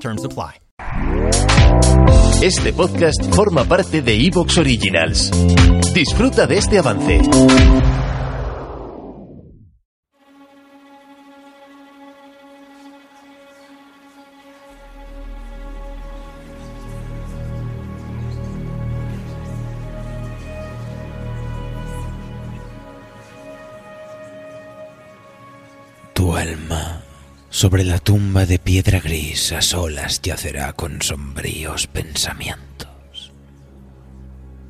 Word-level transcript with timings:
Terms 0.00 0.24
apply. 0.24 0.60
Este 2.42 2.72
podcast 2.72 3.34
forma 3.34 3.64
parte 3.64 4.02
de 4.02 4.14
Evox 4.26 4.58
Originals. 4.58 5.30
Disfruta 5.94 6.46
de 6.46 6.56
este 6.56 6.78
avance. 6.78 7.20
Tu 26.12 26.36
alma 26.36 27.05
sobre 27.56 27.84
la 27.84 27.98
tumba 27.98 28.44
de 28.44 28.58
piedra 28.58 29.00
gris 29.00 29.50
a 29.52 29.62
solas 29.62 30.20
yacerá 30.20 30.74
con 30.74 31.00
sombríos 31.00 31.86
pensamientos. 31.86 33.32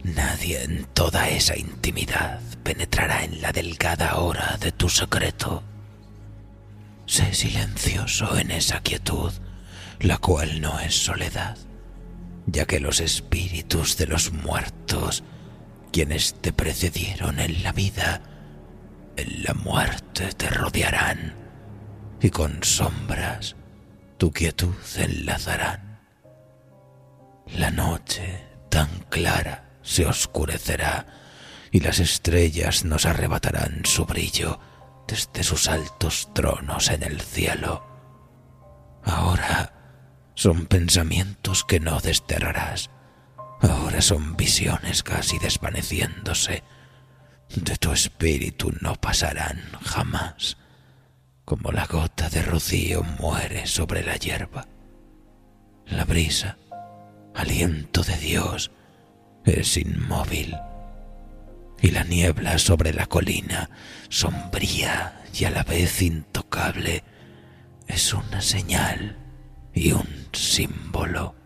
Nadie 0.04 0.62
en 0.62 0.84
toda 0.94 1.28
esa 1.28 1.58
intimidad 1.58 2.38
penetrará 2.62 3.24
en 3.24 3.42
la 3.42 3.50
delgada 3.50 4.18
hora 4.18 4.56
de 4.60 4.70
tu 4.70 4.88
secreto. 4.88 5.64
Sé 7.06 7.34
silencioso 7.34 8.38
en 8.38 8.52
esa 8.52 8.78
quietud, 8.82 9.32
la 9.98 10.18
cual 10.18 10.60
no 10.60 10.78
es 10.78 10.94
soledad, 10.94 11.58
ya 12.46 12.66
que 12.66 12.78
los 12.78 13.00
espíritus 13.00 13.96
de 13.96 14.06
los 14.06 14.30
muertos, 14.30 15.24
quienes 15.90 16.40
te 16.40 16.52
precedieron 16.52 17.40
en 17.40 17.64
la 17.64 17.72
vida, 17.72 18.22
en 19.16 19.42
la 19.42 19.54
muerte 19.54 20.32
te 20.34 20.48
rodearán 20.50 21.45
y 22.20 22.30
con 22.30 22.62
sombras 22.62 23.56
tu 24.18 24.32
quietud 24.32 24.74
enlazarán. 24.96 26.00
La 27.54 27.70
noche 27.70 28.44
tan 28.70 28.88
clara 29.10 29.78
se 29.82 30.06
oscurecerá 30.06 31.06
y 31.70 31.80
las 31.80 32.00
estrellas 32.00 32.84
nos 32.84 33.06
arrebatarán 33.06 33.84
su 33.84 34.06
brillo 34.06 34.58
desde 35.06 35.42
sus 35.42 35.68
altos 35.68 36.30
tronos 36.34 36.90
en 36.90 37.02
el 37.02 37.20
cielo. 37.20 37.86
Ahora 39.04 39.72
son 40.34 40.66
pensamientos 40.66 41.64
que 41.64 41.78
no 41.78 42.00
desterrarás. 42.00 42.90
Ahora 43.60 44.00
son 44.00 44.36
visiones 44.36 45.02
casi 45.02 45.38
desvaneciéndose. 45.38 46.64
De 47.54 47.76
tu 47.76 47.92
espíritu 47.92 48.72
no 48.80 48.94
pasarán 48.96 49.62
jamás 49.82 50.56
como 51.46 51.70
la 51.70 51.86
gota 51.86 52.28
de 52.28 52.42
rocío 52.42 53.04
muere 53.20 53.68
sobre 53.68 54.02
la 54.02 54.16
hierba. 54.16 54.66
La 55.86 56.04
brisa, 56.04 56.58
aliento 57.36 58.02
de 58.02 58.16
Dios, 58.16 58.72
es 59.44 59.76
inmóvil, 59.76 60.56
y 61.80 61.92
la 61.92 62.02
niebla 62.02 62.58
sobre 62.58 62.92
la 62.92 63.06
colina, 63.06 63.70
sombría 64.08 65.22
y 65.32 65.44
a 65.44 65.50
la 65.50 65.62
vez 65.62 66.02
intocable, 66.02 67.04
es 67.86 68.12
una 68.12 68.40
señal 68.40 69.16
y 69.72 69.92
un 69.92 70.08
símbolo. 70.32 71.36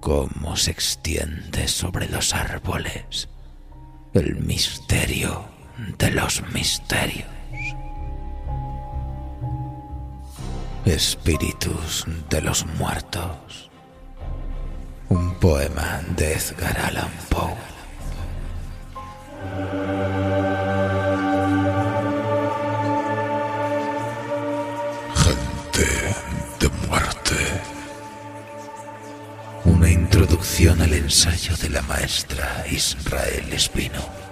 Cómo 0.00 0.56
se 0.56 0.70
extiende 0.70 1.66
sobre 1.66 2.08
los 2.08 2.32
árboles 2.32 3.28
el 4.12 4.36
misterio 4.36 5.48
de 5.98 6.12
los 6.12 6.48
misterios. 6.52 7.35
Espíritus 10.86 12.04
de 12.30 12.40
los 12.40 12.64
Muertos. 12.64 13.70
Un 15.08 15.34
poema 15.40 16.00
de 16.16 16.34
Edgar 16.34 16.78
Allan 16.78 17.10
Poe. 17.28 17.56
Gente 25.16 25.88
de 26.60 26.68
muerte. 26.86 27.36
Una 29.64 29.90
introducción 29.90 30.80
al 30.82 30.92
ensayo 30.92 31.56
de 31.56 31.68
la 31.68 31.82
maestra 31.82 32.64
Israel 32.70 33.52
Espino. 33.52 34.25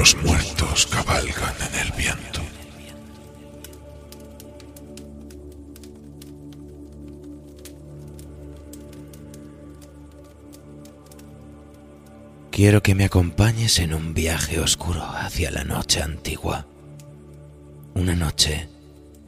Los 0.00 0.16
muertos 0.22 0.86
cabalgan 0.86 1.52
en 1.60 1.78
el 1.78 1.92
viento. 1.92 2.40
Quiero 12.50 12.82
que 12.82 12.94
me 12.94 13.04
acompañes 13.04 13.78
en 13.78 13.92
un 13.92 14.14
viaje 14.14 14.58
oscuro 14.58 15.02
hacia 15.02 15.50
la 15.50 15.64
noche 15.64 16.00
antigua. 16.00 16.66
Una 17.92 18.16
noche 18.16 18.70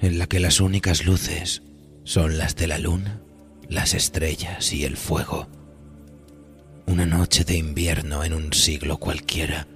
en 0.00 0.18
la 0.18 0.26
que 0.26 0.40
las 0.40 0.58
únicas 0.58 1.04
luces 1.04 1.60
son 2.04 2.38
las 2.38 2.56
de 2.56 2.68
la 2.68 2.78
luna, 2.78 3.20
las 3.68 3.92
estrellas 3.92 4.72
y 4.72 4.86
el 4.86 4.96
fuego. 4.96 5.48
Una 6.86 7.04
noche 7.04 7.44
de 7.44 7.58
invierno 7.58 8.24
en 8.24 8.32
un 8.32 8.54
siglo 8.54 8.96
cualquiera, 8.96 9.66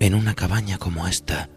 en 0.00 0.14
una 0.14 0.34
cabaña 0.34 0.78
como 0.78 1.06
esta, 1.08 1.50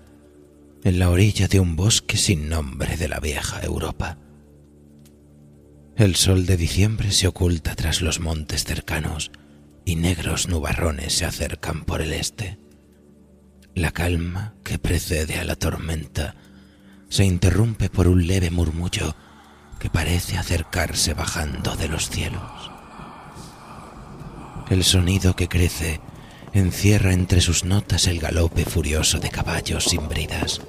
en 0.83 0.99
la 0.99 1.09
orilla 1.09 1.47
de 1.47 1.59
un 1.59 1.75
bosque 1.75 2.17
sin 2.17 2.49
nombre 2.49 2.97
de 2.97 3.07
la 3.07 3.19
vieja 3.19 3.61
Europa. 3.61 4.17
El 5.95 6.15
sol 6.15 6.45
de 6.45 6.55
diciembre 6.55 7.11
se 7.11 7.27
oculta 7.27 7.75
tras 7.75 8.01
los 8.01 8.19
montes 8.21 8.63
cercanos 8.63 9.31
y 9.83 9.97
negros 9.97 10.47
nubarrones 10.47 11.13
se 11.13 11.25
acercan 11.25 11.83
por 11.83 12.01
el 12.01 12.13
este. 12.13 12.57
La 13.75 13.91
calma 13.91 14.55
que 14.63 14.79
precede 14.79 15.39
a 15.39 15.43
la 15.43 15.55
tormenta 15.55 16.35
se 17.09 17.25
interrumpe 17.25 17.89
por 17.89 18.07
un 18.07 18.27
leve 18.27 18.51
murmullo 18.51 19.15
que 19.79 19.89
parece 19.89 20.37
acercarse 20.37 21.13
bajando 21.13 21.75
de 21.75 21.87
los 21.87 22.09
cielos. 22.09 22.71
El 24.69 24.83
sonido 24.83 25.35
que 25.35 25.47
crece 25.47 25.99
encierra 26.53 27.13
entre 27.13 27.41
sus 27.41 27.63
notas 27.63 28.07
el 28.07 28.19
galope 28.19 28.65
furioso 28.65 29.19
de 29.19 29.29
caballos 29.29 29.85
sin 29.85 30.07
bridas, 30.07 30.61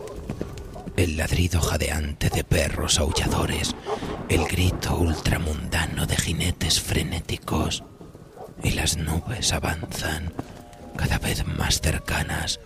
el 0.96 1.16
ladrido 1.16 1.60
jadeante 1.60 2.28
de 2.28 2.44
perros 2.44 2.98
aulladores, 2.98 3.74
el 4.28 4.44
grito 4.44 4.96
ultramundano 4.96 6.06
de 6.06 6.16
jinetes 6.16 6.80
frenéticos, 6.80 7.84
y 8.62 8.72
las 8.72 8.98
nubes 8.98 9.52
avanzan 9.52 10.32
cada 10.96 11.18
vez 11.18 11.46
más 11.46 11.80
cercanas, 11.80 12.60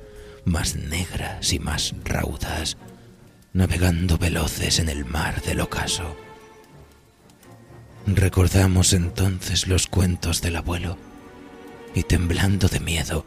más 0.45 0.75
negras 0.75 1.53
y 1.53 1.61
más 1.61 1.95
raudas, 2.05 2.77
navegando 3.53 4.19
veloces 4.19 4.81
en 4.81 4.89
el 4.89 5.05
mar 5.05 5.41
del 5.43 5.61
ocaso. 5.61 6.17
Recordamos 8.07 8.93
entonces 8.93 9.69
los 9.69 9.87
cuentos 9.87 10.43
del 10.43 10.57
abuelo 10.57 10.99
y 11.95 12.03
temblando 12.03 12.69
de 12.69 12.81
miedo, 12.81 13.25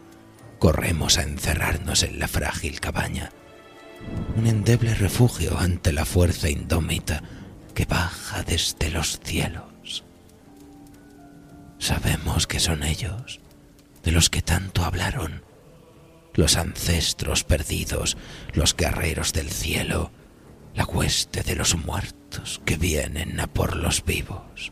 corremos 0.59 1.17
a 1.17 1.23
encerrarnos 1.23 2.03
en 2.03 2.19
la 2.19 2.27
frágil 2.27 2.79
cabaña, 2.79 3.31
un 4.35 4.47
endeble 4.47 4.93
refugio 4.93 5.57
ante 5.57 5.93
la 5.93 6.05
fuerza 6.05 6.49
indómita 6.49 7.23
que 7.73 7.85
baja 7.85 8.43
desde 8.43 8.89
los 8.89 9.19
cielos. 9.23 10.03
Sabemos 11.79 12.47
que 12.47 12.59
son 12.59 12.83
ellos, 12.83 13.39
de 14.03 14.11
los 14.11 14.29
que 14.29 14.41
tanto 14.41 14.83
hablaron, 14.83 15.43
los 16.33 16.57
ancestros 16.57 17.43
perdidos, 17.43 18.17
los 18.53 18.75
guerreros 18.75 19.33
del 19.33 19.49
cielo, 19.49 20.11
la 20.75 20.85
hueste 20.85 21.41
de 21.41 21.55
los 21.55 21.75
muertos 21.75 22.61
que 22.65 22.77
vienen 22.77 23.39
a 23.39 23.47
por 23.47 23.75
los 23.75 24.05
vivos. 24.05 24.71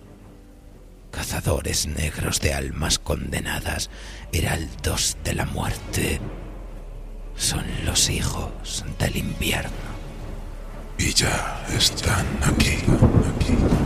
Cazadores 1.16 1.88
negros 1.88 2.42
de 2.42 2.54
almas 2.54 3.00
condenadas, 3.00 3.90
heraldos 4.34 5.16
de 5.24 5.34
la 5.34 5.46
muerte, 5.46 6.20
son 7.38 7.64
los 7.86 8.10
hijos 8.10 8.84
del 9.00 9.16
invierno. 9.16 9.72
Y 10.98 11.14
ya 11.14 11.66
están 11.70 12.26
aquí, 12.44 12.76
aquí. 12.76 13.85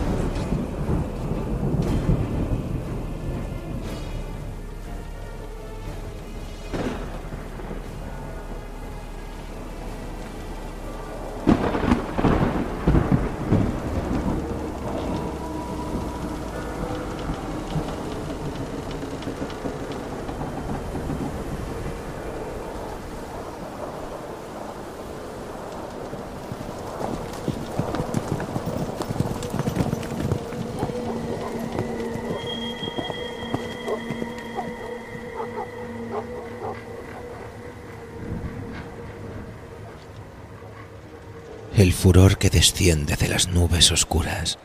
El 41.79 41.93
furor 41.93 42.37
que 42.37 42.49
desciende 42.49 43.15
de 43.15 43.29
las 43.29 43.47
nubes 43.47 43.93
oscuras 43.93 44.59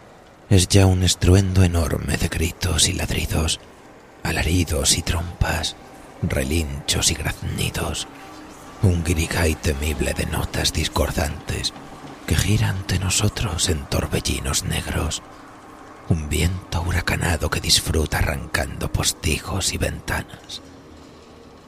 es 0.50 0.66
ya 0.66 0.86
un 0.86 1.04
estruendo 1.04 1.62
enorme 1.62 2.16
de 2.16 2.26
gritos 2.26 2.88
y 2.88 2.92
ladridos, 2.92 3.60
alaridos 4.24 4.98
y 4.98 5.02
trompas, 5.02 5.76
relinchos 6.22 7.12
y 7.12 7.14
graznidos, 7.14 8.08
un 8.82 9.04
guirigay 9.04 9.54
temible 9.54 10.12
de 10.12 10.26
notas 10.26 10.72
discordantes 10.72 11.72
que 12.26 12.34
gira 12.34 12.70
ante 12.70 12.98
nosotros 12.98 13.68
en 13.68 13.84
torbellinos 13.84 14.64
negros, 14.64 15.22
un 16.08 16.28
viento 16.28 16.82
huracanado 16.82 17.48
que 17.48 17.60
disfruta 17.60 18.18
arrancando 18.18 18.92
postigos 18.92 19.72
y 19.72 19.78
ventanas. 19.78 20.62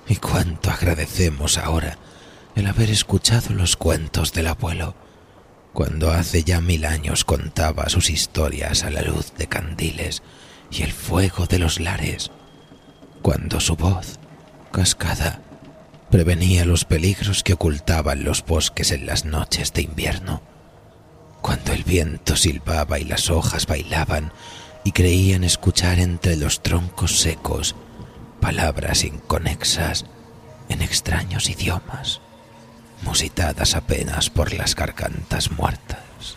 Y 0.08 0.16
cuánto 0.16 0.72
agradecemos 0.72 1.56
ahora 1.56 1.98
el 2.56 2.66
haber 2.66 2.90
escuchado 2.90 3.54
los 3.54 3.76
cuentos 3.76 4.32
del 4.32 4.48
abuelo, 4.48 4.96
cuando 5.76 6.10
hace 6.10 6.42
ya 6.42 6.62
mil 6.62 6.86
años 6.86 7.26
contaba 7.26 7.90
sus 7.90 8.08
historias 8.08 8.82
a 8.82 8.88
la 8.88 9.02
luz 9.02 9.34
de 9.36 9.46
candiles 9.46 10.22
y 10.70 10.80
el 10.80 10.90
fuego 10.90 11.44
de 11.44 11.58
los 11.58 11.80
lares, 11.80 12.30
cuando 13.20 13.60
su 13.60 13.76
voz, 13.76 14.18
cascada, 14.72 15.42
prevenía 16.10 16.64
los 16.64 16.86
peligros 16.86 17.42
que 17.42 17.52
ocultaban 17.52 18.24
los 18.24 18.42
bosques 18.42 18.90
en 18.90 19.04
las 19.04 19.26
noches 19.26 19.74
de 19.74 19.82
invierno, 19.82 20.40
cuando 21.42 21.74
el 21.74 21.84
viento 21.84 22.36
silbaba 22.36 22.98
y 22.98 23.04
las 23.04 23.28
hojas 23.28 23.66
bailaban 23.66 24.32
y 24.82 24.92
creían 24.92 25.44
escuchar 25.44 25.98
entre 25.98 26.36
los 26.36 26.62
troncos 26.62 27.18
secos 27.18 27.76
palabras 28.40 29.04
inconexas 29.04 30.06
en 30.70 30.80
extraños 30.80 31.50
idiomas 31.50 32.22
musitadas 33.06 33.74
apenas 33.74 34.28
por 34.28 34.52
las 34.52 34.74
gargantas 34.74 35.50
muertas. 35.52 36.36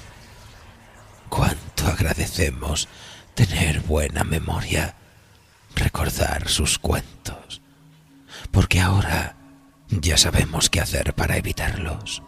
Cuánto 1.27 1.87
agradecemos 1.87 2.87
tener 3.35 3.81
buena 3.81 4.23
memoria, 4.23 4.95
recordar 5.75 6.47
sus 6.47 6.79
cuentos, 6.79 7.61
porque 8.51 8.79
ahora 8.79 9.35
ya 9.89 10.17
sabemos 10.17 10.69
qué 10.69 10.79
hacer 10.79 11.13
para 11.13 11.37
evitarlos, 11.37 12.21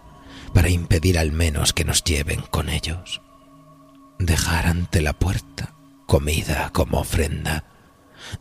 para 0.53 0.69
impedir 0.69 1.17
al 1.17 1.31
menos 1.31 1.73
que 1.73 1.85
nos 1.85 2.03
lleven 2.03 2.41
con 2.41 2.69
ellos. 2.69 3.21
Dejar 4.19 4.67
ante 4.67 5.01
la 5.01 5.13
puerta 5.13 5.73
comida 6.07 6.71
como 6.73 6.99
ofrenda, 6.99 7.63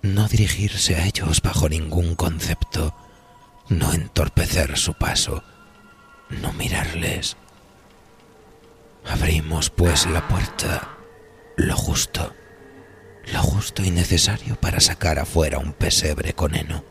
no 0.03 0.29
dirigirse 0.29 0.97
a 0.97 1.07
ellos 1.07 1.41
bajo 1.43 1.69
ningún 1.69 2.15
concepto, 2.15 2.95
no 3.69 3.93
entorpecer 3.93 4.77
su 4.77 4.95
paso, 4.95 5.45
no 6.31 6.53
mirarles. 6.53 7.37
Abrimos 9.07 9.71
pues 9.71 10.07
la 10.07 10.27
puerta, 10.29 10.89
lo 11.57 11.77
justo, 11.77 12.33
lo 13.33 13.43
justo 13.43 13.83
y 13.83 13.91
necesario 13.91 14.57
para 14.57 14.81
sacar 14.81 15.19
afuera 15.19 15.59
un 15.59 15.73
pesebre 15.73 16.33
con 16.35 16.55
heno. 16.55 16.85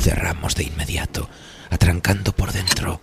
Cerramos 0.00 0.56
de 0.56 0.64
inmediato, 0.64 1.28
atrancando 1.70 2.32
por 2.32 2.52
dentro. 2.52 3.00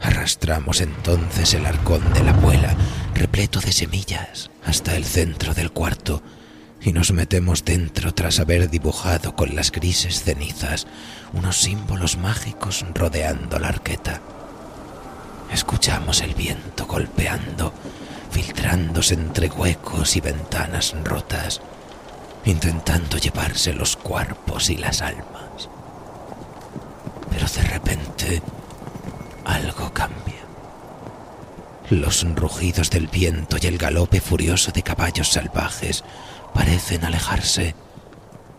Arrastramos 0.00 0.80
entonces 0.80 1.54
el 1.54 1.66
arcón 1.66 2.12
de 2.14 2.22
la 2.24 2.32
abuela, 2.32 2.74
repleto 3.14 3.60
de 3.60 3.72
semillas, 3.72 4.50
hasta 4.64 4.96
el 4.96 5.04
centro 5.04 5.54
del 5.54 5.70
cuarto, 5.70 6.22
y 6.80 6.92
nos 6.92 7.12
metemos 7.12 7.64
dentro 7.64 8.12
tras 8.12 8.40
haber 8.40 8.68
dibujado 8.68 9.36
con 9.36 9.54
las 9.54 9.70
grises 9.70 10.22
cenizas 10.22 10.86
unos 11.32 11.58
símbolos 11.58 12.16
mágicos 12.18 12.84
rodeando 12.94 13.58
la 13.58 13.68
arqueta. 13.68 14.20
Escuchamos 15.52 16.20
el 16.22 16.34
viento 16.34 16.86
golpeando, 16.86 17.72
filtrándose 18.30 19.14
entre 19.14 19.48
huecos 19.48 20.16
y 20.16 20.20
ventanas 20.20 20.94
rotas, 21.04 21.60
intentando 22.44 23.18
llevarse 23.18 23.72
los 23.72 23.96
cuerpos 23.96 24.70
y 24.70 24.76
las 24.76 25.02
almas. 25.02 25.68
Pero 27.30 27.46
de 27.48 27.62
repente 27.62 28.42
algo 29.44 29.92
cambia. 29.92 30.34
Los 31.90 32.24
rugidos 32.34 32.90
del 32.90 33.08
viento 33.08 33.56
y 33.60 33.66
el 33.66 33.78
galope 33.78 34.20
furioso 34.20 34.72
de 34.72 34.82
caballos 34.82 35.32
salvajes 35.32 36.02
parecen 36.54 37.04
alejarse. 37.04 37.74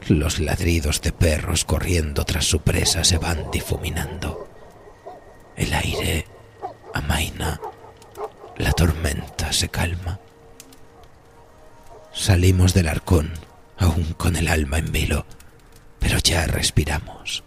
Los 0.08 0.40
ladridos 0.40 1.02
de 1.02 1.12
perros 1.12 1.66
corriendo 1.66 2.24
tras 2.26 2.46
su 2.46 2.62
presa 2.62 3.04
se 3.04 3.18
van 3.18 3.50
difuminando. 3.52 4.48
El 5.56 5.74
aire 5.74 6.28
amaina, 6.96 7.60
la 8.58 8.72
tormenta 8.72 9.52
se 9.52 9.68
calma. 9.68 10.20
Salimos 12.14 12.74
del 12.74 12.88
arcón, 12.88 13.34
aún 13.78 14.14
con 14.14 14.38
el 14.38 14.48
alma 14.48 14.80
en 14.80 14.92
vilo, 14.92 15.26
pero 16.00 16.18
ya 16.20 16.48
respiramos. 16.48 17.44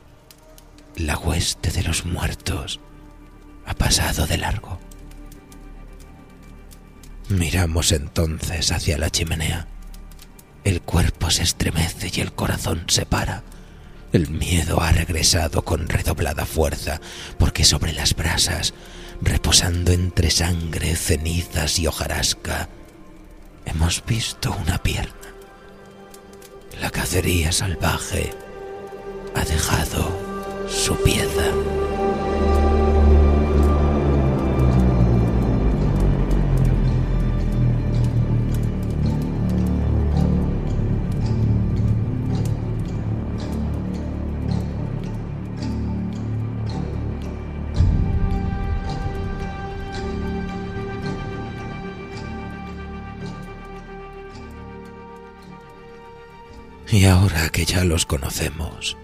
La 0.96 1.16
hueste 1.16 1.70
de 1.70 1.82
los 1.82 2.04
muertos 2.04 2.80
ha 3.64 3.74
pasado 3.74 4.26
de 4.26 4.36
largo. 4.36 4.78
Miramos 7.30 7.92
entonces 7.92 8.70
hacia 8.70 8.98
la 8.98 9.08
chimenea. 9.08 9.66
El 10.64 10.82
cuerpo 10.82 11.30
se 11.30 11.42
estremece 11.42 12.10
y 12.12 12.20
el 12.20 12.32
corazón 12.32 12.84
se 12.88 13.06
para. 13.06 13.44
El 14.12 14.28
miedo 14.28 14.82
ha 14.82 14.92
regresado 14.92 15.64
con 15.64 15.88
redoblada 15.88 16.44
fuerza, 16.44 17.00
porque 17.38 17.64
sobre 17.64 17.92
las 17.92 18.14
brasas 18.14 18.74
reposando 19.20 19.92
entre 19.92 20.30
sangre, 20.30 20.94
cenizas 20.96 21.78
y 21.78 21.86
hojarasca, 21.86 22.68
hemos 23.64 24.04
visto 24.06 24.56
una 24.60 24.78
pierna. 24.82 25.12
La 26.80 26.90
cacería 26.90 27.52
salvaje 27.52 28.32
ha 29.34 29.44
dejado 29.44 30.10
su 30.68 30.96
pieza. 31.02 31.52
Y 56.90 57.04
ahora 57.04 57.50
que 57.50 57.64
ya 57.64 57.84
los 57.84 58.06
conocemos, 58.06 58.96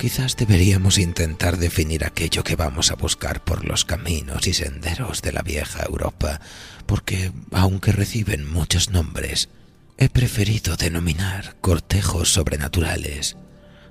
Quizás 0.00 0.34
deberíamos 0.34 0.96
intentar 0.96 1.58
definir 1.58 2.06
aquello 2.06 2.42
que 2.42 2.56
vamos 2.56 2.90
a 2.90 2.94
buscar 2.94 3.44
por 3.44 3.66
los 3.66 3.84
caminos 3.84 4.46
y 4.46 4.54
senderos 4.54 5.20
de 5.20 5.30
la 5.30 5.42
vieja 5.42 5.84
Europa, 5.86 6.40
porque, 6.86 7.32
aunque 7.52 7.92
reciben 7.92 8.50
muchos 8.50 8.88
nombres, 8.88 9.50
he 9.98 10.08
preferido 10.08 10.78
denominar 10.78 11.56
cortejos 11.60 12.32
sobrenaturales 12.32 13.36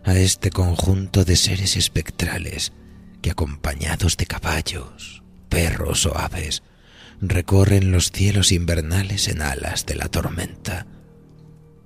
a 0.04 0.16
este 0.16 0.50
conjunto 0.50 1.26
de 1.26 1.36
seres 1.36 1.78
espectrales 1.78 2.74
que, 3.22 3.30
acompañados 3.30 4.18
de 4.18 4.26
caballos, 4.26 5.22
perros 5.48 6.08
o 6.08 6.18
aves, 6.18 6.64
recorren 7.22 7.92
los 7.92 8.12
cielos 8.12 8.52
invernales 8.52 9.28
en 9.28 9.44
alas 9.44 9.86
de 9.86 9.96
la 9.96 10.08
tormenta. 10.08 10.88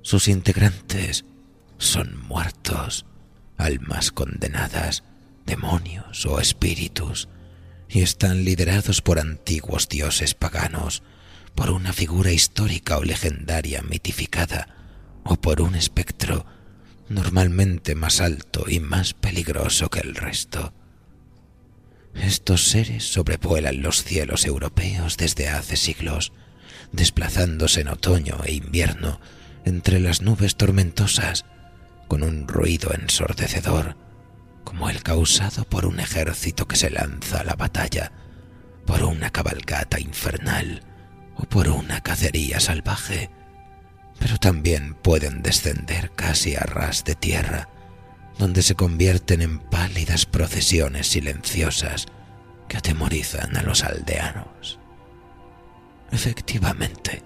Sus 0.01 0.29
integrantes 0.29 1.25
son 1.77 2.20
muertos 2.27 3.06
almas 3.58 4.12
condenadas, 4.12 5.03
demonios 5.46 6.25
o 6.25 6.39
espíritus, 6.39 7.30
y 7.88 8.01
están 8.01 8.44
liderados 8.44 9.01
por 9.01 9.20
antiguos 9.20 9.88
dioses 9.89 10.34
paganos, 10.34 11.03
por 11.56 11.70
una 11.70 11.94
figura 11.94 12.32
histórica 12.32 12.98
o 12.98 13.03
legendaria 13.03 13.82
mitificada, 13.82 14.68
o 15.24 15.36
por 15.36 15.62
un 15.62 15.75
espectro 15.75 16.46
normalmente 17.10 17.96
más 17.96 18.22
alto 18.22 18.65
y 18.68 18.80
más 18.80 19.13
peligroso 19.13 19.89
que 19.89 20.00
el 20.00 20.15
resto. 20.15 20.74
Estos 22.15 22.68
seres 22.68 23.06
sobrevuelan 23.06 23.82
los 23.82 24.03
cielos 24.03 24.46
europeos 24.46 25.18
desde 25.18 25.50
hace 25.50 25.77
siglos, 25.77 26.32
desplazándose 26.92 27.82
en 27.82 27.88
otoño 27.88 28.39
e 28.46 28.53
invierno 28.53 29.20
entre 29.65 30.00
las 30.00 30.22
nubes 30.22 30.56
tormentosas 30.56 31.46
con 32.13 32.22
un 32.22 32.48
ruido 32.48 32.93
ensordecedor, 32.93 33.98
como 34.63 34.88
el 34.88 35.01
causado 35.01 35.63
por 35.63 35.88
un 35.88 36.00
ejército 36.00 36.67
que 36.67 36.75
se 36.75 36.91
lanza 36.91 37.39
a 37.39 37.43
la 37.43 37.55
batalla, 37.55 38.12
por 38.86 39.01
una 39.01 39.32
cabalgata 39.32 40.00
infernal 40.00 40.84
o 41.36 41.46
por 41.46 41.70
una 41.70 42.01
cacería 42.01 42.60
salvaje, 42.60 43.32
pero 44.20 44.38
también 44.38 44.93
pueden 44.93 45.41
descender 45.41 46.12
casi 46.12 46.55
a 46.55 46.60
ras 46.60 47.03
de 47.03 47.15
tierra, 47.15 47.70
donde 48.38 48.62
se 48.62 48.75
convierten 48.75 49.41
en 49.41 49.58
pálidas 49.58 50.27
procesiones 50.27 51.08
silenciosas 51.08 52.05
que 52.67 52.77
atemorizan 52.77 53.58
a 53.58 53.63
los 53.63 53.84
aldeanos. 53.84 54.77
Efectivamente, 56.12 57.24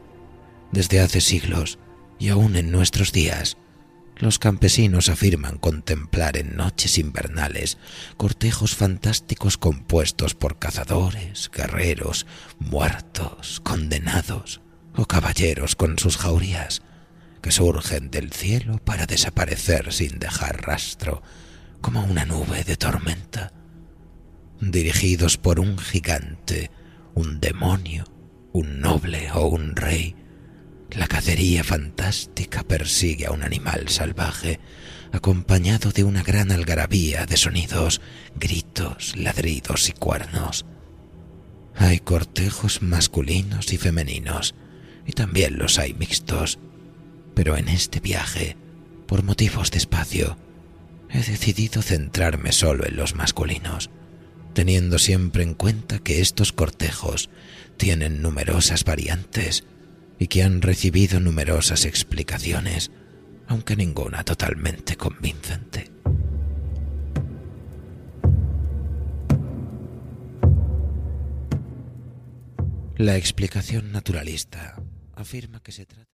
desde 0.71 1.01
hace 1.01 1.19
siglos 1.19 1.77
y 2.19 2.29
aún 2.29 2.55
en 2.55 2.71
nuestros 2.71 3.11
días, 3.11 3.57
los 4.19 4.39
campesinos 4.39 5.09
afirman 5.09 5.57
contemplar 5.57 6.37
en 6.37 6.55
noches 6.55 6.97
invernales 6.97 7.77
cortejos 8.17 8.75
fantásticos 8.75 9.57
compuestos 9.57 10.33
por 10.33 10.57
cazadores, 10.57 11.51
guerreros, 11.53 12.25
muertos, 12.59 13.59
condenados 13.61 14.61
o 14.95 15.05
caballeros 15.05 15.75
con 15.75 15.99
sus 15.99 16.17
jaurías, 16.17 16.81
que 17.41 17.51
surgen 17.51 18.09
del 18.09 18.31
cielo 18.31 18.79
para 18.83 19.05
desaparecer 19.05 19.93
sin 19.93 20.19
dejar 20.19 20.63
rastro, 20.65 21.21
como 21.81 22.03
una 22.03 22.25
nube 22.25 22.63
de 22.63 22.75
tormenta, 22.75 23.53
dirigidos 24.59 25.37
por 25.37 25.59
un 25.59 25.77
gigante, 25.77 26.71
un 27.13 27.39
demonio, 27.39 28.05
un 28.53 28.79
noble 28.79 29.31
o 29.33 29.47
un 29.47 29.75
rey, 29.75 30.15
la 30.91 31.07
cacería 31.07 31.63
fantástica 31.63 32.63
persigue 32.63 33.25
a 33.27 33.31
un 33.31 33.43
animal 33.43 33.89
salvaje, 33.89 34.59
acompañado 35.11 35.91
de 35.91 36.03
una 36.03 36.23
gran 36.23 36.51
algarabía 36.51 37.25
de 37.25 37.37
sonidos, 37.37 38.01
gritos, 38.35 39.15
ladridos 39.15 39.89
y 39.89 39.93
cuernos. 39.93 40.65
Hay 41.75 41.99
cortejos 41.99 42.81
masculinos 42.81 43.71
y 43.73 43.77
femeninos, 43.77 44.55
y 45.05 45.13
también 45.13 45.57
los 45.57 45.79
hay 45.79 45.93
mixtos, 45.93 46.59
pero 47.35 47.55
en 47.55 47.69
este 47.69 47.99
viaje, 47.99 48.57
por 49.05 49.23
motivos 49.23 49.71
de 49.71 49.77
espacio, 49.77 50.37
he 51.09 51.19
decidido 51.19 51.81
centrarme 51.81 52.51
solo 52.51 52.85
en 52.85 52.95
los 52.95 53.15
masculinos, 53.15 53.89
teniendo 54.53 54.97
siempre 54.97 55.43
en 55.43 55.53
cuenta 55.53 55.99
que 55.99 56.19
estos 56.19 56.51
cortejos 56.51 57.29
tienen 57.77 58.21
numerosas 58.21 58.83
variantes 58.83 59.63
y 60.19 60.27
que 60.27 60.43
han 60.43 60.61
recibido 60.61 61.19
numerosas 61.19 61.85
explicaciones, 61.85 62.91
aunque 63.47 63.75
ninguna 63.75 64.23
totalmente 64.23 64.95
convincente. 64.97 65.91
La 72.97 73.15
explicación 73.15 73.91
naturalista 73.91 74.81
afirma 75.15 75.61
que 75.61 75.71
se 75.71 75.85
trata 75.85 76.16